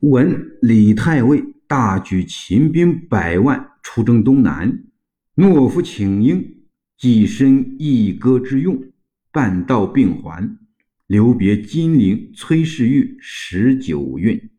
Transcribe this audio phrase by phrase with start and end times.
[0.00, 4.84] 闻李太尉大举秦兵百万出征东南，
[5.36, 6.66] 懦夫请缨，
[6.96, 8.92] 寄身一歌之用，
[9.32, 10.58] 半道并还，
[11.06, 14.50] 留别金陵崔世玉十九韵。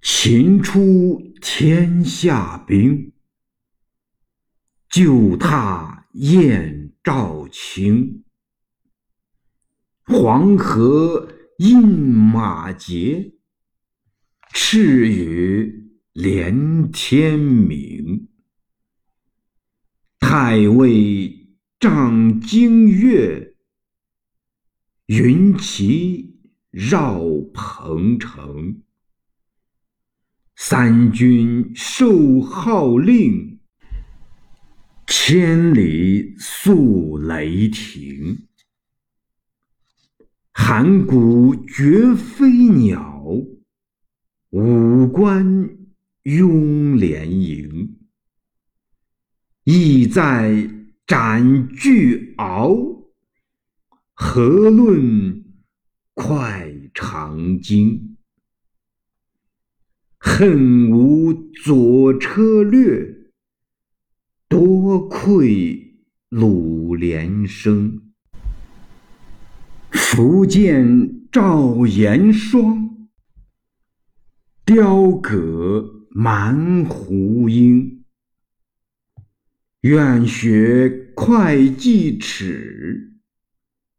[0.00, 3.12] 秦出天下兵，
[4.88, 8.24] 就踏燕赵秦。
[10.06, 13.32] 黄河饮马节，
[14.52, 18.28] 赤羽连天明。
[20.18, 23.54] 太尉仗京月，
[25.06, 26.40] 云旗
[26.72, 27.22] 绕
[27.52, 28.82] 彭城。
[30.56, 33.60] 三军受号令，
[35.06, 38.48] 千里速雷霆。
[40.56, 43.26] 函谷绝飞鸟，
[44.50, 45.76] 五关
[46.22, 47.96] 拥连营。
[49.64, 50.70] 意在
[51.06, 53.08] 斩巨鳌，
[54.14, 55.44] 何论
[56.14, 58.16] 快长鲸？
[60.20, 63.28] 恨无左车略，
[64.48, 65.96] 多亏
[66.28, 68.03] 鲁连生。
[70.14, 73.08] 福建赵延霜，
[74.64, 78.04] 雕戈蛮胡鹰。
[79.80, 83.18] 愿学会稽齿，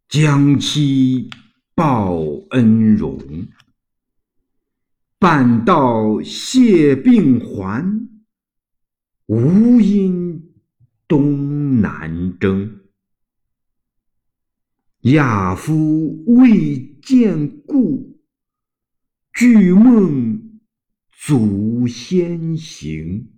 [0.08, 1.30] 将期
[1.76, 3.20] 报恩荣。
[5.20, 8.08] 半道谢病还，
[9.26, 10.54] 无因
[11.10, 12.85] 东南征。
[15.06, 18.18] 亚夫未见故，
[19.34, 20.60] 具梦
[21.12, 23.32] 祖先行。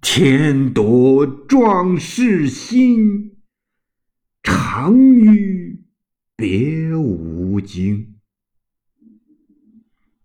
[0.00, 3.36] 天夺壮士心，
[4.42, 5.84] 长吁
[6.34, 8.16] 别无惊。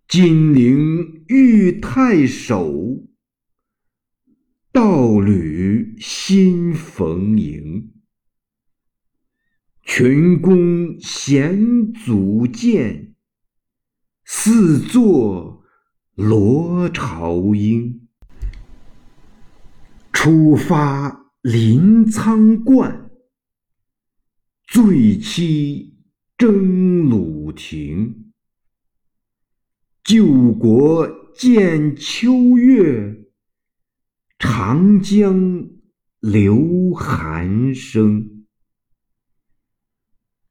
[0.08, 3.06] 金陵遇太守，
[4.72, 7.94] 道侣新逢迎。
[10.00, 13.16] 群公衔祖剑，
[14.26, 15.64] 四座
[16.14, 18.08] 罗朝英。
[20.14, 23.10] 出发临沧观，
[24.68, 25.98] 醉期
[26.38, 28.32] 征虏庭。
[30.04, 33.26] 救国见秋月，
[34.38, 35.68] 长江
[36.20, 38.37] 流寒声。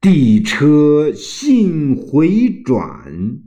[0.09, 3.41] 地车信回转，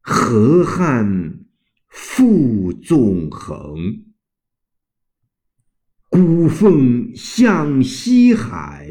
[0.00, 1.44] 河汉
[1.86, 3.78] 复纵横。
[6.10, 8.90] 孤凤向西海，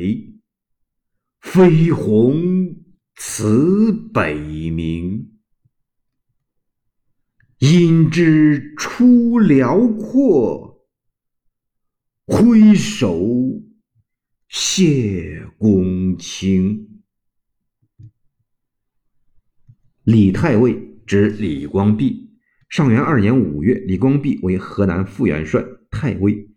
[1.42, 2.78] 飞鸿
[3.18, 4.38] 辞北
[4.72, 5.26] 冥。
[7.58, 10.88] 因之出辽阔，
[12.26, 13.20] 挥手。
[14.48, 17.02] 谢公卿，
[20.04, 22.32] 李太尉指李光弼。
[22.70, 26.50] 上元二年五月，李光弼为河南副元帅、太尉，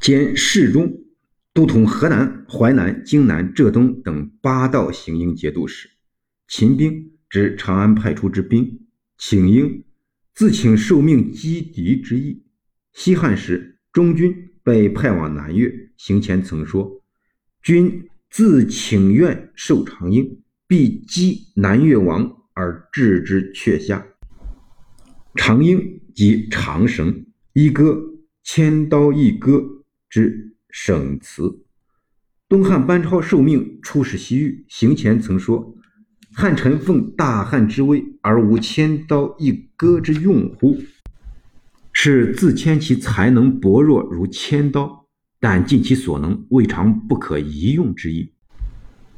[0.00, 1.04] 兼侍中，
[1.52, 5.88] 都统河南、淮南、荆南、浙东等八道行营节度使。
[6.48, 8.86] 秦兵指长安派出之兵，
[9.16, 9.84] 请缨，
[10.34, 12.44] 自请受命击敌之意。
[12.92, 14.50] 西汉时，中军。
[14.64, 17.00] 被派往南越，行前曾说
[17.64, 24.06] ：“君自请愿受长缨，必击南越王而置之阙下。”
[25.34, 27.98] 长缨即长绳，一戈
[28.42, 29.64] 千刀一戈
[30.10, 31.64] 之省词。
[32.50, 35.74] 东汉班超受命出使西域，行前曾说
[36.36, 40.76] ：“汉臣奉大汉之威，而无千刀一戈之用乎？”
[41.94, 45.03] 是自谦其才能薄弱如千刀，
[45.44, 48.32] 但尽其所能，未尝不可一用之意。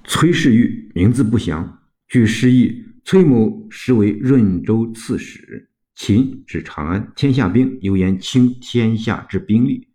[0.02, 1.78] 崔世玉名字不详，
[2.08, 5.70] 据诗意，崔某实为润州刺史。
[5.94, 9.86] 秦指长安，天下兵有言倾天下之兵力。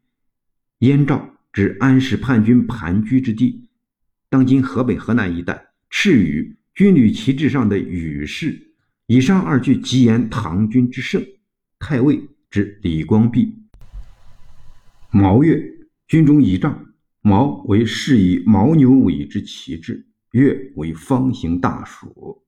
[0.80, 3.68] 燕赵指安史叛军盘踞之地，
[4.30, 5.62] 当今河北、河南一带。
[5.90, 8.72] 赤羽军旅旗帜上的羽氏，
[9.08, 11.22] 以上二句即言唐军之胜。
[11.78, 12.22] 太尉。
[12.50, 13.54] 指李光弼。
[15.10, 15.62] 毛月，
[16.12, 16.88] 军中仪仗，
[17.22, 20.10] 毛为是以牦牛尾之旗帜。
[20.32, 22.44] 月为方形大暑。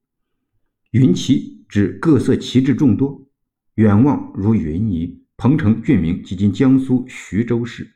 [0.90, 3.26] 云旗指各色旗帜众多，
[3.76, 5.18] 远望如云霓。
[5.38, 7.90] 彭城郡名，即今江苏徐州市。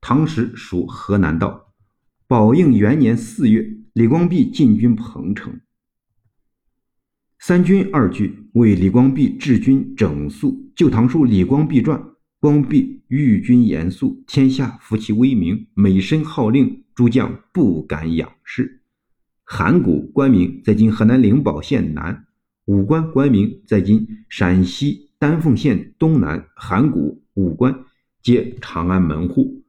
[0.00, 1.72] 唐时属河南道。
[2.26, 5.60] 宝应元年四月，李光弼进军彭城。
[7.38, 11.96] 三军二句为李光弼治军整肃，《旧唐书·李光弼传》：
[12.42, 18.80] 光弼御军严肃，天下服其威名，每申号令，诸将不敢仰视。
[19.44, 22.24] 函谷官名在今河南灵宝县南，
[22.64, 26.44] 武关官名在今陕西丹凤县东南。
[26.56, 27.72] 函谷、武关
[28.20, 29.62] 皆长安门户。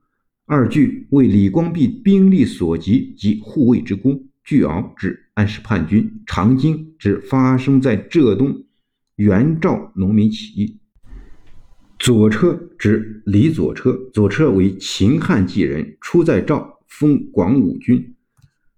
[0.47, 4.19] 二句为李光弼兵力所及及护卫之功。
[4.43, 8.63] 巨鳌指安史叛军，长经指发生在浙东
[9.17, 10.79] 元赵农民起义。
[12.03, 18.13] 左车指李左车，左车为秦汉纪人，出在赵，封广武君。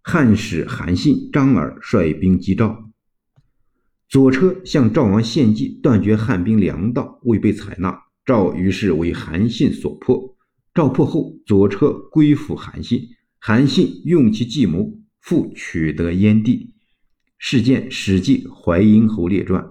[0.03, 2.87] 汉使韩信、张耳率兵击赵，
[4.07, 7.99] 左车向赵王献计，断绝汉兵粮道，未被采纳。
[8.23, 10.37] 赵于是为韩信所破。
[10.75, 13.07] 赵破后，左车归附韩信，
[13.39, 14.93] 韩信用其计谋。
[15.19, 16.75] 复取得燕地，
[17.39, 19.63] 事件《史记·淮阴侯列传》。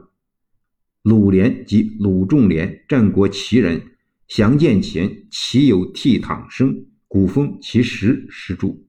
[1.05, 3.83] 鲁连即鲁仲连，战国奇人，
[4.27, 8.89] 详见前，其有倜傥生，古风其实石柱。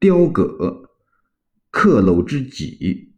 [0.00, 0.90] 雕戈，
[1.70, 3.12] 刻镂之脊。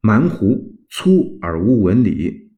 [0.00, 2.52] 蛮胡，粗而无纹理。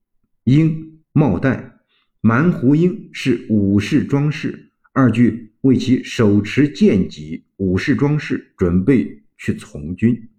[0.45, 1.81] 鹰，帽带。
[2.21, 4.71] 蛮胡鹰是武士装饰。
[4.93, 9.25] 二句为其手持剑戟，武士装饰，准备。
[9.37, 10.31] 去从军，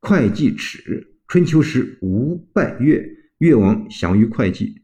[0.00, 1.18] 会稽耻。
[1.26, 3.04] 春秋时吴败越，
[3.38, 4.80] 越王降于会稽，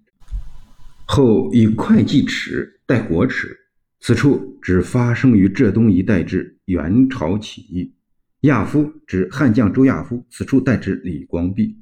[1.06, 3.56] 后以会稽耻代国耻。
[4.00, 7.94] 此处指发生于浙东一带之元朝起义。
[8.40, 11.78] 亚夫指汉将周亚夫，此处代指李光弼。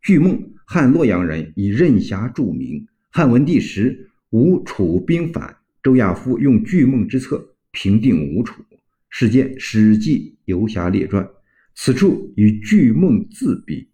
[0.00, 2.86] 巨梦，汉洛阳人，以任侠著名。
[3.10, 8.64] 汉文帝时，吴楚兵反，周亚夫用巨梦之策平定吴楚。
[9.10, 11.22] 事件《史记·游侠列传》，
[11.74, 13.88] 此处与巨梦自比。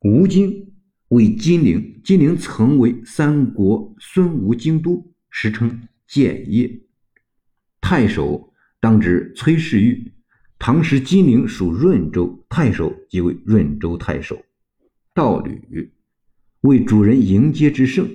[0.00, 0.72] 吴京
[1.14, 6.80] 为金陵，金陵曾为三国孙吴京都，时称建业。
[7.80, 10.12] 太守当指崔世玉。
[10.58, 14.44] 唐时金陵属润州，太守即为润州太守。
[15.12, 15.92] 道侣
[16.62, 18.08] 为主人迎接之盛，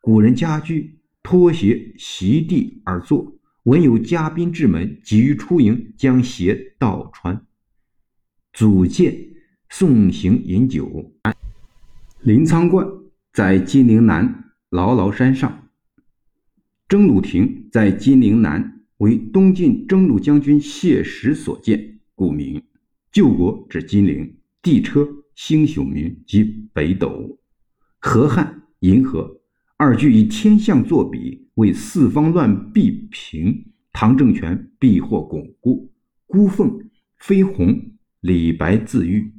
[0.00, 3.38] 古人家居拖鞋席地而坐。
[3.64, 7.44] 闻有嘉宾至门，急于出迎，将鞋倒穿。
[8.54, 9.14] 祖建
[9.68, 11.12] 送行饮酒。
[12.28, 12.86] 临沧观
[13.32, 15.70] 在金陵南牢牢山上。
[16.86, 22.62] 征虏亭在金陵南，为东晋征虏将军谢石所建，故名。
[23.10, 24.36] 救国指金陵。
[24.60, 26.44] 地车星宿名即
[26.74, 27.38] 北斗。
[27.98, 29.40] 河汉银河。
[29.78, 31.48] 二句以天象作比。
[31.54, 35.90] 为四方乱必平，唐政权必获巩固。
[36.26, 36.78] 孤凤
[37.20, 39.32] 飞鸿，李白自喻。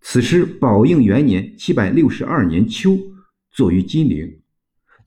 [0.00, 2.98] 此诗宝应元年（七百六十二年秋）
[3.52, 4.38] 作于金陵。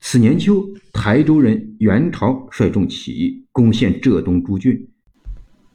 [0.00, 4.88] 此年秋，台州人袁朝率众起义，攻陷浙东诸郡，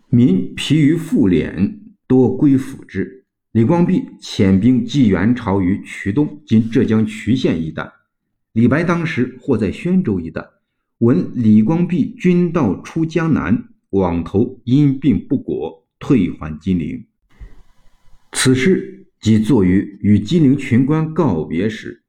[0.10, 3.26] 民疲于复敛，多归附之。
[3.54, 7.92] 李光弼遣兵击元朝于衢东（今浙江衢县一带）。
[8.54, 10.46] 李白当时或在宣州一带，
[11.00, 17.06] 闻李光弼军道出江南，往投因病不果，退还金陵。
[18.34, 22.02] 此诗即作于与金陵群官告别时。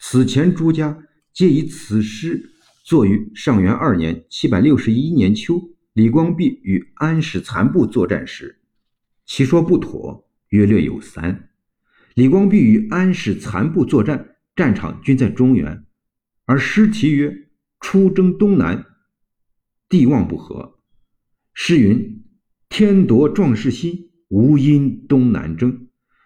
[0.00, 2.50] 此前诸家皆以此诗
[2.82, 8.58] 作于上元二年（七百六十一年秋），李光弼与安史残部作战时。
[9.24, 11.50] 其说不妥，约略有三：
[12.16, 15.84] 李光弼与安史残部作战，战场均在中原。
[16.44, 17.32] 而诗题曰
[17.78, 18.84] “出征东南，
[19.88, 20.80] 地望不和”。
[21.54, 22.24] 诗云
[22.68, 25.82] ：“天夺壮士心，无因东南征。”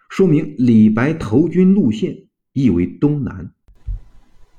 [0.08, 3.52] 说明李白投军路线亦为东南。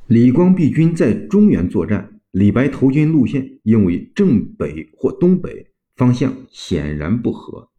[0.07, 7.69] 李光弼军在中原作战，李白投军路线应为正北或东北，方向显然不合。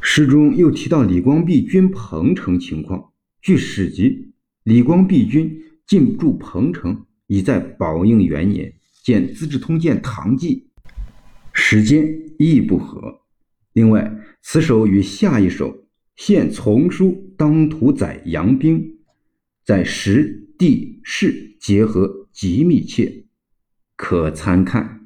[0.00, 3.10] 诗中又提到李光弼军彭城情况。
[3.40, 5.60] 据史籍，李光弼军。
[5.86, 10.70] 进驻彭城已在宝应元年，见《资治通鉴·唐纪》，
[11.52, 13.20] 时间亦不合。
[13.74, 15.70] 另外，此首与下一首
[16.16, 18.78] 《现丛书当涂载杨兵》
[19.64, 23.24] 在时、地、市结合极密切，
[23.96, 25.03] 可参看。